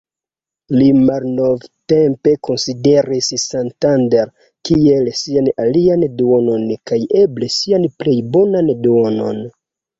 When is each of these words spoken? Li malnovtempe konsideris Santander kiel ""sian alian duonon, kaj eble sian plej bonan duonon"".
Li 0.75 0.85
malnovtempe 1.09 2.33
konsideris 2.49 3.29
Santander 3.43 4.33
kiel 4.71 5.13
""sian 5.21 5.53
alian 5.67 6.09
duonon, 6.23 6.67
kaj 6.93 7.01
eble 7.23 7.55
sian 7.61 7.89
plej 8.01 8.19
bonan 8.35 8.77
duonon"". 8.89 9.49